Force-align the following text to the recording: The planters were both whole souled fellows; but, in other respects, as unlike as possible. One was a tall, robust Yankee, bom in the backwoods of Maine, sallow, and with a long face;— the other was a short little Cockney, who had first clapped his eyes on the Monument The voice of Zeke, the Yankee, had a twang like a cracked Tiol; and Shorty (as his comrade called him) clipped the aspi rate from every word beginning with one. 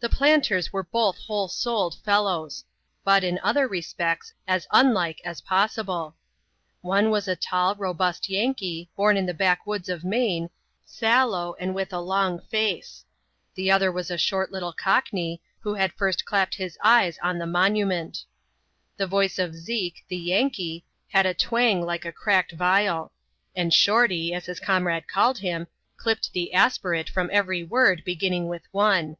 The 0.00 0.08
planters 0.08 0.72
were 0.72 0.82
both 0.82 1.16
whole 1.16 1.46
souled 1.46 1.94
fellows; 2.04 2.64
but, 3.04 3.22
in 3.22 3.38
other 3.40 3.68
respects, 3.68 4.34
as 4.48 4.66
unlike 4.72 5.20
as 5.24 5.42
possible. 5.42 6.16
One 6.80 7.08
was 7.10 7.28
a 7.28 7.36
tall, 7.36 7.76
robust 7.76 8.28
Yankee, 8.28 8.90
bom 8.96 9.16
in 9.16 9.26
the 9.26 9.32
backwoods 9.32 9.88
of 9.88 10.02
Maine, 10.02 10.50
sallow, 10.84 11.54
and 11.60 11.72
with 11.72 11.92
a 11.92 12.00
long 12.00 12.40
face;— 12.40 13.04
the 13.54 13.70
other 13.70 13.92
was 13.92 14.10
a 14.10 14.18
short 14.18 14.50
little 14.50 14.72
Cockney, 14.72 15.40
who 15.60 15.74
had 15.74 15.92
first 15.92 16.24
clapped 16.24 16.56
his 16.56 16.76
eyes 16.82 17.16
on 17.22 17.38
the 17.38 17.46
Monument 17.46 18.24
The 18.96 19.06
voice 19.06 19.38
of 19.38 19.54
Zeke, 19.54 20.02
the 20.08 20.16
Yankee, 20.18 20.84
had 21.12 21.26
a 21.26 21.34
twang 21.34 21.80
like 21.80 22.04
a 22.04 22.10
cracked 22.10 22.58
Tiol; 22.58 23.12
and 23.54 23.72
Shorty 23.72 24.34
(as 24.34 24.46
his 24.46 24.58
comrade 24.58 25.06
called 25.06 25.38
him) 25.38 25.68
clipped 25.96 26.32
the 26.32 26.50
aspi 26.52 26.90
rate 26.90 27.08
from 27.08 27.30
every 27.32 27.62
word 27.62 28.02
beginning 28.04 28.48
with 28.48 28.62
one. 28.72 29.16